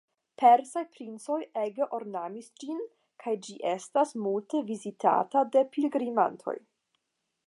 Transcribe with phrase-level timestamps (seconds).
[0.41, 2.81] Persaj princoj ege ornamis ĝin,
[3.25, 6.57] kaj ĝi estas multe vizitata de pilgrimantoj.